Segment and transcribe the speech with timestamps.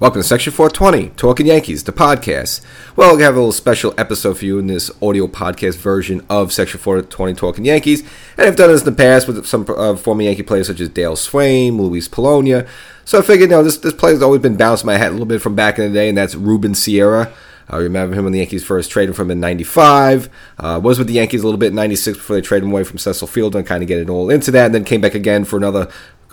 [0.00, 2.62] Welcome to Section 420, Talking Yankees, the podcast.
[2.96, 6.54] Well, we have a little special episode for you in this audio podcast version of
[6.54, 8.00] Section 420, Talking Yankees.
[8.38, 10.88] And I've done this in the past with some uh, former Yankee players such as
[10.88, 12.66] Dale Swain, Luis Polonia.
[13.04, 15.26] So I figured, you know, this, this player's always been bouncing my head a little
[15.26, 17.30] bit from back in the day, and that's Ruben Sierra.
[17.68, 20.30] I remember him when the Yankees first traded from him in 95.
[20.58, 22.84] Uh, was with the Yankees a little bit in 96 before they traded him away
[22.84, 24.64] from Cecil Fielder and kind of get it all into that.
[24.64, 25.90] And then came back again for another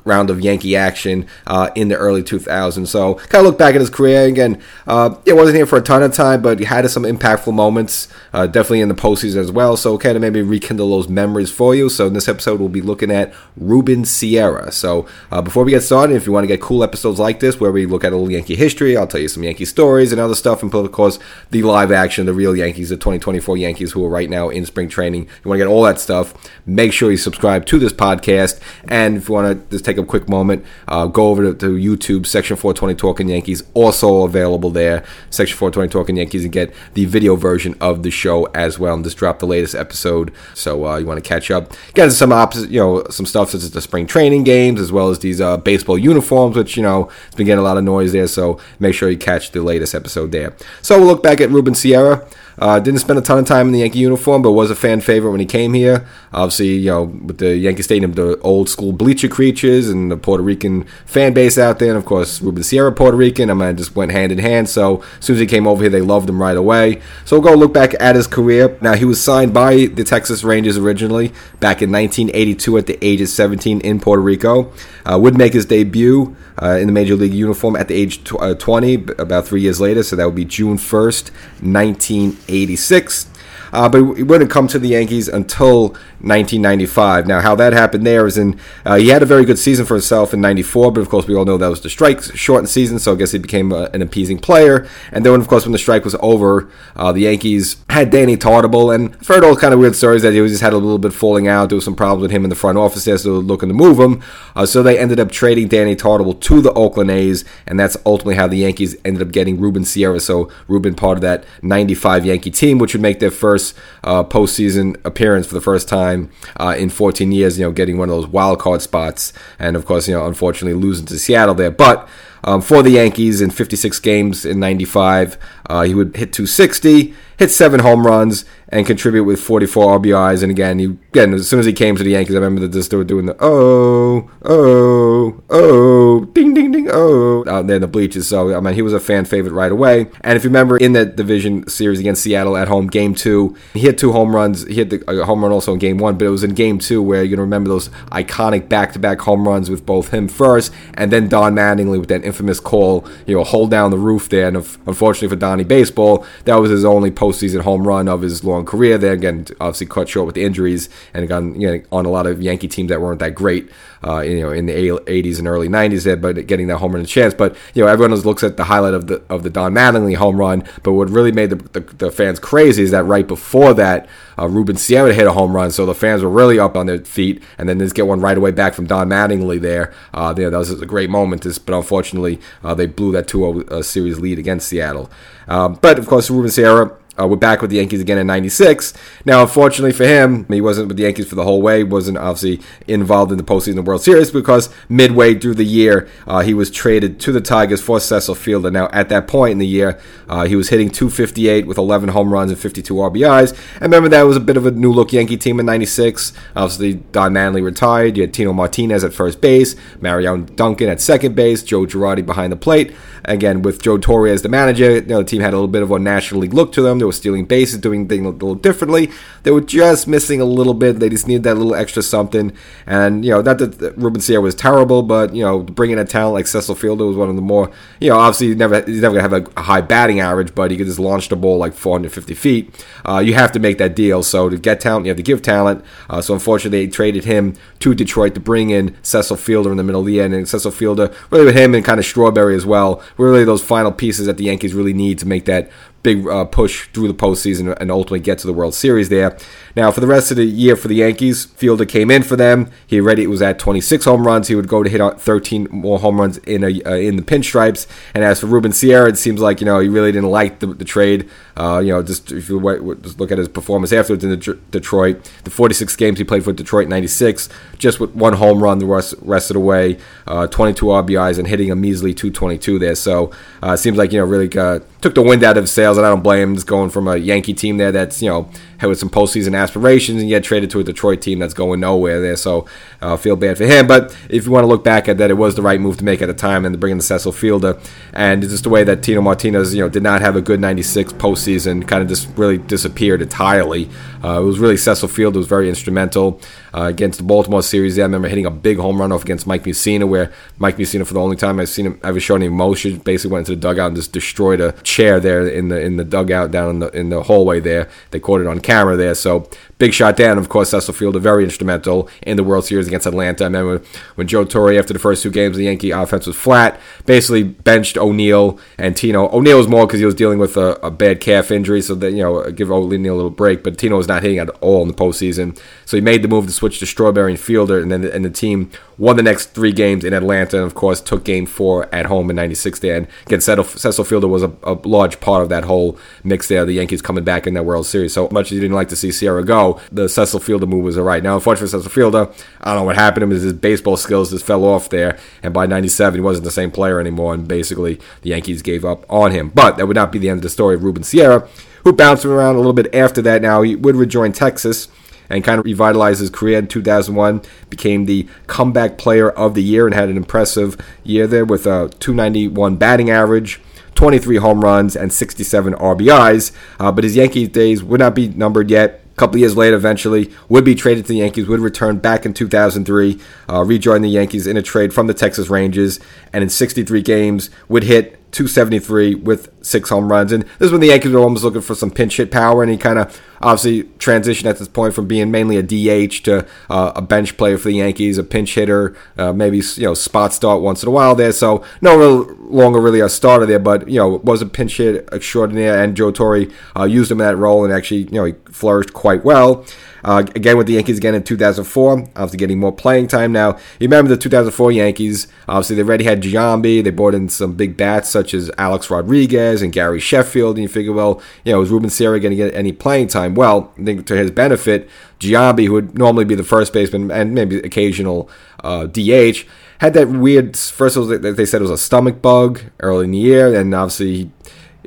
[0.07, 2.87] round of Yankee action uh, in the early 2000s.
[2.87, 4.61] So kind of look back at his career again.
[4.87, 8.07] Uh, it wasn't here for a ton of time, but he had some impactful moments,
[8.33, 9.77] uh, definitely in the postseason as well.
[9.77, 11.89] So kind of maybe rekindle those memories for you.
[11.89, 14.71] So in this episode, we'll be looking at Ruben Sierra.
[14.71, 17.59] So uh, before we get started, if you want to get cool episodes like this
[17.59, 20.21] where we look at a little Yankee history, I'll tell you some Yankee stories and
[20.21, 21.19] other stuff, and of course
[21.51, 24.89] the live action, the real Yankees, the 2024 Yankees who are right now in spring
[24.89, 25.23] training.
[25.23, 26.33] You want to get all that stuff?
[26.65, 30.05] Make sure you subscribe to this podcast, and if you want to just take a
[30.05, 35.03] quick moment, uh, go over to, to, YouTube, Section 420 Talking Yankees, also available there,
[35.29, 38.93] Section 420 Talking Yankees, and get the video version of the show as well.
[38.93, 41.73] And just drop the latest episode, so uh, you want to catch up.
[41.93, 45.09] Get some opposite, you know, some stuff such as the spring training games, as well
[45.09, 48.11] as these uh, baseball uniforms, which you know it's been getting a lot of noise
[48.11, 48.27] there.
[48.27, 50.55] So make sure you catch the latest episode there.
[50.81, 52.27] So we'll look back at Ruben Sierra.
[52.59, 54.99] Uh, didn't spend a ton of time in the Yankee uniform, but was a fan
[54.99, 56.07] favorite when he came here.
[56.33, 60.41] Obviously, you know, with the Yankee Stadium, the old school bleacher creatures and the Puerto
[60.43, 61.89] Rican fan base out there.
[61.89, 63.51] And of course, Ruben Sierra, Puerto Rican.
[63.51, 64.69] I mean, just went hand in hand.
[64.69, 67.01] So as soon as he came over here, they loved him right away.
[67.25, 68.75] So we'll go look back at his career.
[68.81, 73.21] Now, he was signed by the Texas Rangers originally back in 1982 at the age
[73.21, 74.71] of 17 in Puerto Rico.
[75.05, 78.39] Uh, would make his debut uh, in the major league uniform at the age tw-
[78.39, 80.03] uh, 20, about three years later.
[80.03, 83.27] So that would be June 1st, 1986.
[83.71, 87.27] Uh, but he wouldn't come to the Yankees until 1995.
[87.27, 89.95] Now, how that happened there is in uh, he had a very good season for
[89.95, 92.99] himself in '94, but of course we all know that was the strike shortened season,
[92.99, 94.87] so I guess he became a, an appeasing player.
[95.11, 98.93] And then, of course, when the strike was over, uh, the Yankees had Danny Tartabull,
[98.93, 101.13] and I've heard all kind of weird stories that he just had a little bit
[101.13, 101.69] falling out.
[101.69, 104.21] There was some problems with him in the front office so looking to move him.
[104.55, 108.35] Uh, so they ended up trading Danny Tartabull to the Oakland A's, and that's ultimately
[108.35, 110.19] how the Yankees ended up getting Ruben Sierra.
[110.19, 113.56] So Ruben part of that '95 Yankee team, which would make their first
[114.03, 117.97] uh, postseason appearance for the first time time uh, in 14 years, you know, getting
[117.97, 121.55] one of those wild card spots, and of course, you know, unfortunately losing to Seattle
[121.55, 121.71] there.
[121.71, 122.07] But
[122.43, 125.37] um, for the Yankees in 56 games in 95,
[125.69, 130.43] uh, he would hit 260, hit seven home runs, and contribute with 44 RBIs.
[130.43, 132.89] And again, he, again, as soon as he came to the Yankees, I remember that
[132.89, 137.87] they were doing the oh, oh, oh, ding, ding, ding, oh, out there in the
[137.87, 138.27] bleachers.
[138.27, 140.07] So, I mean, he was a fan favorite right away.
[140.21, 143.79] And if you remember in that division series against Seattle at home, game two, he
[143.81, 144.67] hit two home runs.
[144.67, 147.01] He hit the home run also in game one, but it was in game two
[147.01, 150.73] where you're to remember those iconic back to back home runs with both him first
[150.95, 154.47] and then Don Mattingly with that infamous call, you know, hold down the roof there.
[154.47, 158.65] And unfortunately for Donnie Baseball, that was his only postseason home run of his long
[158.65, 159.13] career there.
[159.13, 162.41] Again, obviously cut short with the injuries and got you know, on a lot of
[162.41, 163.69] Yankee teams that weren't that great.
[164.05, 167.03] Uh, you know, in the 80s and early 90s, there, but getting that home run
[167.05, 167.33] chance.
[167.33, 170.37] But you know, everyone looks at the highlight of the of the Don Mattingly home
[170.37, 170.63] run.
[170.83, 174.07] But what really made the, the, the fans crazy is that right before that,
[174.37, 176.99] uh, Ruben Sierra hit a home run, so the fans were really up on their
[176.99, 179.93] feet, and then just get one right away back from Don Mattingly there.
[180.13, 184.19] Uh, that was a great moment, but unfortunately, uh, they blew that 2-0 uh, series
[184.19, 185.09] lead against Seattle.
[185.47, 188.93] Um, but of course, Ruben Sierra uh, we're back with the Yankees again in '96.
[189.25, 191.83] Now, unfortunately for him, he wasn't with the Yankees for the whole way.
[191.83, 196.53] wasn't obviously involved in the postseason World Series because midway through the year, uh, he
[196.53, 198.69] was traded to the Tigers for Cecil Fielder.
[198.69, 202.31] Now, at that point in the year, uh, he was hitting 258 with 11 home
[202.31, 203.57] runs and 52 RBIs.
[203.75, 206.33] And remember, that was a bit of a new look Yankee team in '96.
[206.55, 208.17] Obviously, Don Mattingly retired.
[208.17, 212.51] You had Tino Martinez at first base, Mariano Duncan at second base, Joe Girardi behind
[212.51, 212.93] the plate.
[213.25, 215.81] Again, with Joe Torre as the manager, you know, the team had a little bit
[215.81, 216.99] of a National League look to them.
[217.11, 219.11] Stealing bases, doing things a little differently.
[219.43, 220.99] They were just missing a little bit.
[220.99, 222.51] They just needed that little extra something.
[222.85, 226.33] And, you know, not that Ruben Sierra was terrible, but, you know, bringing a talent
[226.33, 229.15] like Cecil Fielder was one of the more, you know, obviously he's never, he's never
[229.15, 231.73] going to have a, high batting average, but he could just launch the ball like
[231.73, 232.85] 450 feet.
[233.05, 234.23] Uh, you have to make that deal.
[234.23, 235.83] So to get talent, you have to give talent.
[236.09, 239.83] Uh, so unfortunately, they traded him to Detroit to bring in Cecil Fielder in the
[239.83, 240.33] middle of the end.
[240.33, 243.91] And Cecil Fielder, really with him and kind of Strawberry as well, really those final
[243.91, 245.69] pieces that the Yankees really need to make that
[246.07, 249.37] big uh, push through the postseason and ultimately get to the World Series there.
[249.75, 252.71] Now, for the rest of the year for the Yankees, Fielder came in for them.
[252.87, 254.47] He already was at 26 home runs.
[254.47, 257.87] He would go to hit 13 more home runs in a uh, in the pinstripes.
[258.13, 260.67] And as for Ruben Sierra, it seems like you know he really didn't like the,
[260.67, 261.29] the trade.
[261.57, 262.61] Uh, you know, just if you
[263.01, 266.87] just look at his performance afterwards in Detroit, the 46 games he played for Detroit,
[266.87, 267.49] 96,
[267.79, 271.47] just with one home run the rest, rest of the way, uh, 22 RBIs and
[271.47, 272.93] hitting a measly 222 there.
[272.93, 273.31] So
[273.63, 276.05] uh, seems like you know really uh, took the wind out of his sails, and
[276.05, 276.55] I don't blame him.
[276.55, 278.49] Just going from a Yankee team there that's you know
[278.85, 282.35] with some postseason aspirations, and yet traded to a Detroit team that's going nowhere there.
[282.35, 282.67] So
[283.01, 283.87] uh, feel bad for him.
[283.87, 286.03] But if you want to look back at that, it was the right move to
[286.03, 287.79] make at the time, and to bring in the Cecil Fielder,
[288.13, 290.59] and it's just the way that Tino Martinez you know did not have a good
[290.59, 293.89] 96 postseason, kind of just really disappeared entirely.
[294.23, 296.39] Uh, it was really Cecil Fielder was very instrumental
[296.73, 297.97] uh, against the Baltimore series.
[297.97, 301.05] Yeah, I remember hitting a big home run off against Mike Mussina, where Mike Mussina,
[301.05, 303.61] for the only time I've seen him ever show any emotion, basically went into the
[303.61, 306.89] dugout and just destroyed a chair there in the in the dugout down in the
[306.89, 307.89] in the hallway there.
[308.11, 309.15] They caught it on camera there.
[309.15, 310.37] So big shot down.
[310.37, 313.43] Of course, Cecil Fielder very instrumental in the World Series against Atlanta.
[313.43, 313.83] I remember
[314.15, 317.97] when Joe Torre, after the first two games, the Yankee offense was flat, basically benched
[317.97, 319.29] O'Neill and Tino.
[319.29, 322.11] O'Neill was more because he was dealing with a, a, bad calf injury, so that
[322.11, 323.63] you know give O'Neill a little break.
[323.63, 326.47] But Tino was not hitting at all in the postseason, so he made the move
[326.47, 329.71] to switch to Strawberry and Fielder, and then and the team won the next three
[329.71, 332.79] games in Atlanta, and of course took Game Four at home in '96.
[332.79, 336.65] There, and again, Cecil Fielder was a, a, large part of that whole mix there.
[336.65, 338.13] The Yankees coming back in that World Series.
[338.13, 340.97] So much as you didn't like to see Sierra go, the Cecil Fielder move was
[340.97, 341.23] all right.
[341.23, 342.29] Now, unfortunately for Cecil Fielder,
[342.61, 343.41] I don't know what happened to him.
[343.41, 346.99] His baseball skills just fell off there, and by '97 he wasn't the same player
[346.99, 349.49] anymore, and basically the Yankees gave up on him.
[349.53, 351.47] But that would not be the end of the story of Ruben Sierra,
[351.83, 353.41] who bounced around a little bit after that.
[353.41, 354.87] Now he would rejoin Texas
[355.29, 357.41] and kind of revitalized his career in 2001.
[357.69, 361.89] Became the comeback player of the year and had an impressive year there with a
[361.99, 363.61] 291 batting average.
[363.95, 368.69] 23 home runs and 67 RBIs, uh, but his Yankees days would not be numbered
[368.69, 369.01] yet.
[369.17, 373.19] Couple years later, eventually, would be traded to the Yankees, would return back in 2003,
[373.49, 375.99] uh, rejoin the Yankees in a trade from the Texas Rangers,
[376.31, 380.31] and in 63 games would hit 273 with six home runs.
[380.31, 382.71] And this is when the Yankees were almost looking for some pinch hit power, and
[382.71, 386.91] he kind of obviously transitioned at this point from being mainly a DH to uh,
[386.95, 390.61] a bench player for the Yankees, a pinch hitter, uh, maybe you know spot start
[390.61, 391.31] once in a while there.
[391.31, 395.07] So no real, longer really a starter there, but you know was a pinch hit
[395.11, 396.45] extraordinaire, and Joe Torre
[396.75, 399.65] uh, used him in that role, and actually you know he flourished quite well.
[400.03, 403.53] Uh, again with the Yankees again in 2004, obviously getting more playing time now.
[403.79, 405.27] You remember the 2004 Yankees?
[405.47, 406.83] Obviously they already had Giambi.
[406.83, 410.69] They brought in some big bats such as Alex Rodriguez and Gary Sheffield, and you
[410.69, 413.35] figure, well, you know, is Ruben Sierra going to get any playing time?
[413.35, 414.89] Well, I think to his benefit,
[415.19, 418.29] Giambi, who would normally be the first baseman and maybe occasional
[418.63, 419.45] uh, DH,
[419.79, 420.55] had that weird.
[420.57, 424.15] First, was, they said it was a stomach bug early in the year, and obviously.
[424.15, 424.31] He,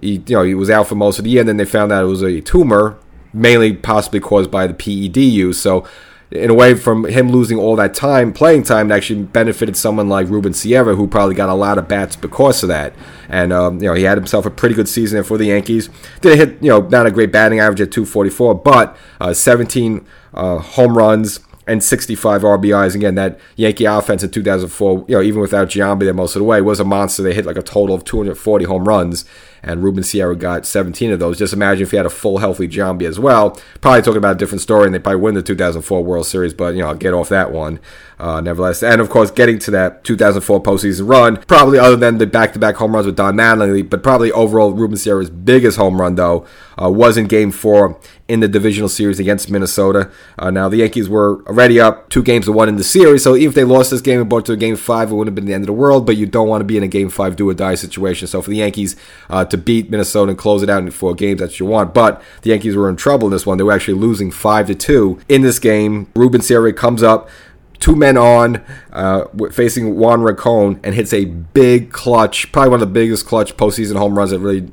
[0.00, 1.92] he, you know, he was out for most of the year, and then they found
[1.92, 2.96] out it was a tumor
[3.32, 5.60] mainly possibly caused by the PED use.
[5.60, 5.86] So,
[6.30, 10.08] in a way, from him losing all that time, playing time, it actually benefited someone
[10.08, 12.94] like Ruben Sierra, who probably got a lot of bats because of that.
[13.28, 15.90] And um, you know, he had himself a pretty good season for the Yankees.
[16.20, 20.58] Did hit, you know, not a great batting average at 244, but uh, 17 uh,
[20.58, 22.94] home runs and 65 RBIs.
[22.94, 26.44] Again, that Yankee offense in 2004, you know, even without Giambi there most of the
[26.44, 27.24] way, was a monster.
[27.24, 29.24] They hit like a total of 240 home runs
[29.62, 31.38] and Ruben Sierra got 17 of those.
[31.38, 33.58] Just imagine if he had a full, healthy Giambi as well.
[33.80, 36.74] Probably talking about a different story, and they probably win the 2004 World Series, but,
[36.74, 37.80] you know, I'll get off that one.
[38.18, 42.26] Uh, nevertheless, and of course, getting to that 2004 postseason run, probably other than the
[42.26, 46.46] back-to-back home runs with Don Mattingly, but probably overall Ruben Sierra's biggest home run though
[46.80, 47.98] uh, was in Game Four
[48.28, 50.10] in the divisional series against Minnesota.
[50.38, 53.36] Uh, now the Yankees were already up two games to one in the series, so
[53.36, 55.34] even if they lost this game and brought to a Game Five, it wouldn't have
[55.34, 56.06] been the end of the world.
[56.06, 58.28] But you don't want to be in a Game Five do or die situation.
[58.28, 58.96] So for the Yankees
[59.28, 61.40] uh, to beat Minnesota and close it out in four games.
[61.40, 61.94] That's what you want.
[61.94, 63.58] But the Yankees were in trouble in this one.
[63.58, 66.10] They were actually losing five to two in this game.
[66.14, 67.28] Ruben Sierra comes up
[67.80, 72.88] two men on, uh, facing Juan Rincon, and hits a big clutch, probably one of
[72.88, 74.70] the biggest clutch postseason home runs that really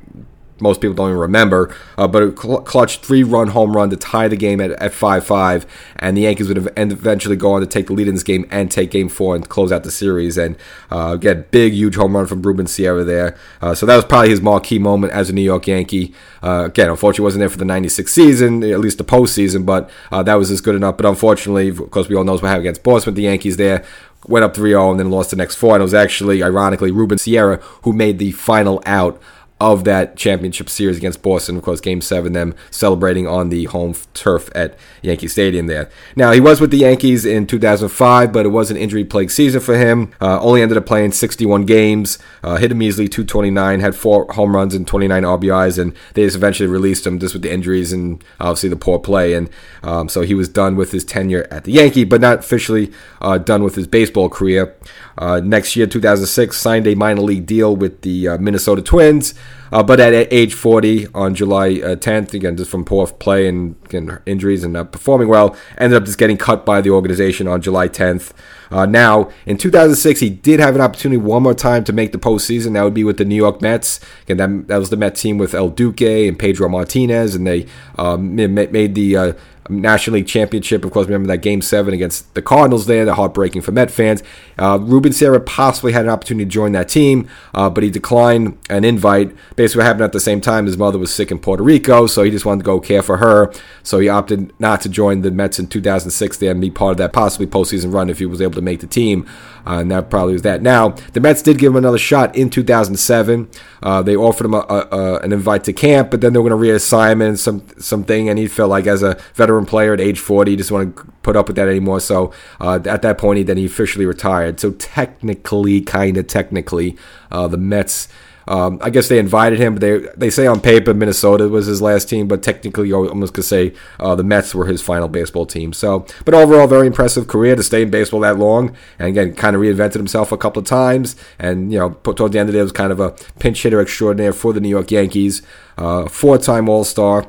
[0.60, 3.96] most people don't even remember, uh, but a cl- clutch three run home run to
[3.96, 5.66] tie the game at, at 5 5.
[5.96, 8.70] And the Yankees would eventually go on to take the lead in this game and
[8.70, 10.36] take game four and close out the series.
[10.36, 10.56] And
[10.90, 13.36] uh, get big, huge home run from Ruben Sierra there.
[13.60, 16.14] Uh, so that was probably his marquee moment as a New York Yankee.
[16.42, 20.22] Uh, again, unfortunately, wasn't there for the 96 season, at least the postseason, but uh,
[20.22, 20.96] that was just good enough.
[20.96, 23.84] But unfortunately, of course, we all know what happened against Boston, the Yankees there
[24.26, 25.74] went up 3 0 and then lost the next four.
[25.74, 29.20] And it was actually, ironically, Ruben Sierra who made the final out
[29.60, 31.56] of that championship series against Boston.
[31.56, 35.66] Of course, Game Seven, them celebrating on the home turf at Yankee Stadium.
[35.66, 35.90] There.
[36.14, 39.76] Now he was with the Yankees in 2005, but it was an injury-plagued season for
[39.76, 40.12] him.
[40.20, 44.54] Uh, only ended up playing 61 games, uh, hit a measly 229, had four home
[44.54, 48.22] runs and 29 RBIs, and they just eventually released him just with the injuries and
[48.38, 49.34] obviously the poor play.
[49.34, 49.50] And
[49.82, 53.38] um, so he was done with his tenure at the Yankee, but not officially uh,
[53.38, 54.76] done with his baseball career.
[55.16, 59.34] Uh, next year, 2006, signed a minor league deal with the uh, Minnesota Twins.
[59.70, 63.76] Uh, but at age 40 on July uh, 10th, again, just from poor play and,
[63.92, 67.60] and injuries and not performing well, ended up just getting cut by the organization on
[67.60, 68.32] July 10th.
[68.70, 72.18] Uh, now, in 2006, he did have an opportunity one more time to make the
[72.18, 72.74] postseason.
[72.74, 74.00] That would be with the New York Mets.
[74.24, 77.66] Again, that, that was the Mets team with El Duque and Pedro Martinez, and they
[77.96, 79.32] um, made the uh,
[79.68, 80.84] National League Championship.
[80.84, 82.86] Of course, remember that Game Seven against the Cardinals.
[82.86, 84.22] There, the heartbreaking for Met fans.
[84.58, 88.58] Uh, Ruben Sierra possibly had an opportunity to join that team, uh, but he declined
[88.68, 89.34] an invite.
[89.56, 92.22] Basically, what happened at the same time, his mother was sick in Puerto Rico, so
[92.22, 93.52] he just wanted to go care for her.
[93.82, 96.96] So he opted not to join the Mets in 2006 there and be part of
[96.98, 99.26] that possibly postseason run if he was able to make the team.
[99.66, 100.62] Uh, and that probably was that.
[100.62, 103.48] Now, the Mets did give him another shot in 2007.
[103.82, 106.48] Uh, they offered him a, a, a, an invite to camp, but then they were
[106.48, 110.00] going to reassign him some something, and he felt like as a veteran player at
[110.00, 112.00] age 40, he just want to put up with that anymore.
[112.00, 114.60] So uh, at that point, he then he officially retired.
[114.60, 116.96] So technically, kind of technically,
[117.30, 118.08] uh, the Mets
[118.48, 121.82] um, I guess they invited him, but they they say on paper Minnesota was his
[121.82, 125.44] last team, but technically you almost could say uh, the Mets were his final baseball
[125.44, 125.74] team.
[125.74, 129.54] So, but overall, very impressive career to stay in baseball that long, and again, kind
[129.54, 132.58] of reinvented himself a couple of times, and you know, toward the end of the
[132.58, 135.42] day, was kind of a pinch hitter extraordinaire for the New York Yankees,
[135.76, 137.26] uh, four-time All Star.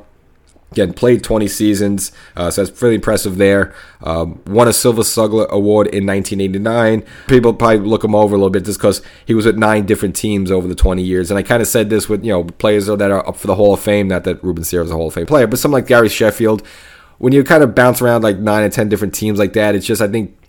[0.72, 3.74] Again, played 20 seasons, uh, so that's pretty impressive there.
[4.02, 7.02] Um, won a Silver Slugger Award in 1989.
[7.26, 10.14] People probably look him over a little bit just because he was with nine different
[10.14, 11.30] teams over the 20 years.
[11.30, 13.56] And I kind of said this with you know players that are up for the
[13.56, 14.06] Hall of Fame.
[14.08, 16.66] Not that Ruben Sierra is a Hall of Fame player, but someone like Gary Sheffield.
[17.18, 19.84] When you kind of bounce around like nine or ten different teams like that, it's
[19.84, 20.39] just I think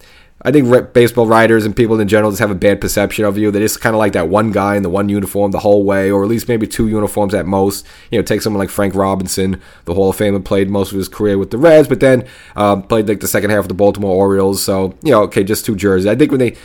[0.43, 3.51] I think baseball writers and people in general just have a bad perception of you.
[3.51, 6.09] That it's kind of like that one guy in the one uniform the whole way,
[6.09, 7.85] or at least maybe two uniforms at most.
[8.09, 11.07] You know, take someone like Frank Robinson, the Hall of Famer, played most of his
[11.07, 14.15] career with the Reds, but then um, played like the second half of the Baltimore
[14.15, 14.63] Orioles.
[14.63, 16.07] So you know, okay, just two jerseys.
[16.07, 16.57] I think when they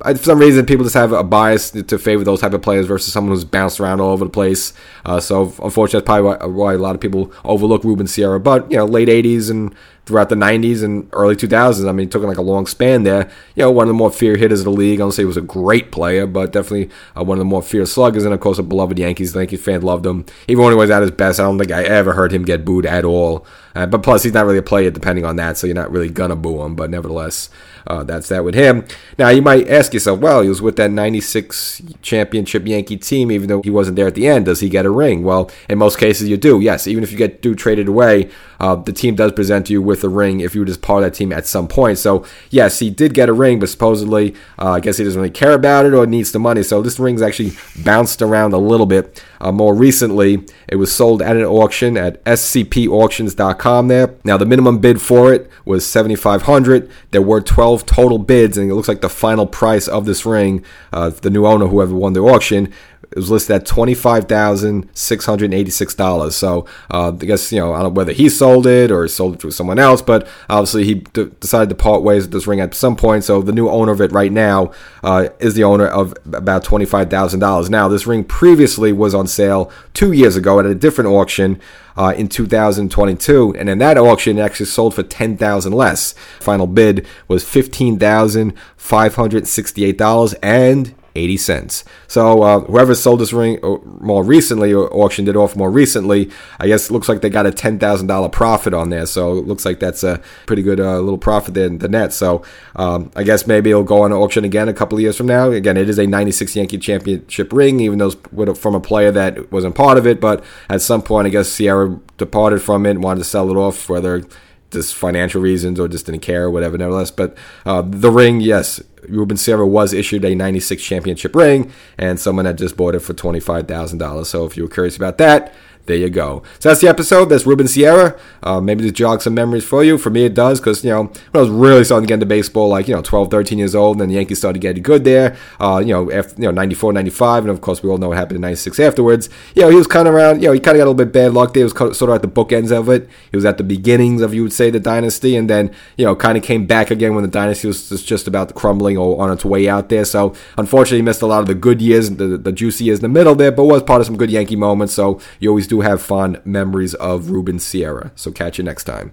[0.00, 3.12] for some reason, people just have a bias to favor those type of players versus
[3.12, 4.72] someone who's bounced around all over the place.
[5.04, 8.38] Uh, so, unfortunately, that's probably why, why, a lot of people overlook Ruben Sierra.
[8.38, 9.74] But you know, late '80s and
[10.08, 11.88] throughout the 90s and early 2000s.
[11.88, 13.30] I mean, he took like a long span there.
[13.54, 14.98] You know, one of the more feared hitters of the league.
[14.98, 17.62] I don't say he was a great player, but definitely uh, one of the more
[17.62, 18.24] feared sluggers.
[18.24, 19.34] And of course, a beloved Yankees.
[19.34, 20.24] Yankees fan loved him.
[20.48, 22.64] Even when he was at his best, I don't think I ever heard him get
[22.64, 23.46] booed at all.
[23.74, 26.08] Uh, but plus, he's not really a player depending on that, so you're not really
[26.08, 26.74] gonna boo him.
[26.74, 27.50] But nevertheless,
[27.86, 28.84] uh, that's that with him.
[29.18, 33.48] Now, you might ask yourself, well, he was with that 96 championship Yankee team, even
[33.48, 34.46] though he wasn't there at the end.
[34.46, 35.22] Does he get a ring?
[35.22, 36.60] Well, in most cases, you do.
[36.60, 39.97] Yes, even if you get do traded away, uh, the team does present you with
[40.04, 41.98] a ring if you were just part of that team at some point.
[41.98, 45.32] So, yes, he did get a ring, but supposedly, uh, I guess he doesn't really
[45.32, 46.62] care about it or needs the money.
[46.62, 47.52] So, this ring's actually
[47.82, 49.22] bounced around a little bit.
[49.40, 54.14] Uh, more recently, it was sold at an auction at scpauctions.com there.
[54.24, 58.74] Now, the minimum bid for it was 7500 There were 12 total bids, and it
[58.74, 62.20] looks like the final price of this ring, uh, the new owner, whoever won the
[62.20, 62.72] auction,
[63.10, 66.36] it was listed at twenty five thousand six hundred eighty six dollars.
[66.36, 69.32] So uh, I guess you know I don't know whether he sold it or sold
[69.34, 72.60] it to someone else, but obviously he d- decided to part ways with this ring
[72.60, 73.24] at some point.
[73.24, 74.72] So the new owner of it right now
[75.02, 77.70] uh, is the owner of about twenty five thousand dollars.
[77.70, 81.58] Now this ring previously was on sale two years ago at a different auction.
[81.96, 86.12] Uh, in 2022, and in that auction, it actually sold for 10,000 less.
[86.38, 91.84] Final bid was $15,568, and 80 cents.
[92.06, 96.30] So uh, whoever sold this ring uh, more recently or auctioned it off more recently,
[96.58, 99.06] I guess looks like they got a $10,000 profit on there.
[99.06, 102.12] So it looks like that's a pretty good uh, little profit there in the net.
[102.12, 102.42] So
[102.76, 105.50] um, I guess maybe it'll go on auction again a couple of years from now.
[105.50, 109.50] Again, it is a 96 Yankee championship ring, even though it's from a player that
[109.50, 110.20] wasn't part of it.
[110.20, 113.56] But at some point, I guess Sierra departed from it and wanted to sell it
[113.56, 114.22] off, whether
[114.70, 117.10] just financial reasons or just didn't care or whatever, nevertheless.
[117.10, 122.44] But uh, the ring, yes, Ruben Sierra was issued a 96 championship ring, and someone
[122.44, 124.26] had just bought it for $25,000.
[124.26, 125.54] So if you were curious about that,
[125.88, 126.42] there you go.
[126.60, 127.30] So that's the episode.
[127.30, 128.18] That's Ruben Sierra.
[128.42, 129.98] Uh, maybe this jogs some memories for you.
[129.98, 132.26] For me, it does because, you know, when I was really starting to get into
[132.26, 135.04] baseball, like, you know, 12, 13 years old, and then the Yankees started getting good
[135.04, 138.08] there, uh, you know, after, you know, 94, 95, and of course, we all know
[138.08, 139.30] what happened in 96 afterwards.
[139.54, 140.94] You know, he was kind of around, you know, he kind of got a little
[140.94, 141.62] bit bad luck there.
[141.62, 143.08] He was sort of at the bookends of it.
[143.30, 146.14] He was at the beginnings of, you would say, the dynasty, and then, you know,
[146.14, 149.44] kind of came back again when the dynasty was just about crumbling or on its
[149.44, 150.04] way out there.
[150.04, 153.02] So, unfortunately, he missed a lot of the good years, the, the juicy years in
[153.02, 154.92] the middle there, but was part of some good Yankee moments.
[154.92, 158.12] So, you always have fond memories of Ruben Sierra.
[158.14, 159.12] So catch you next time.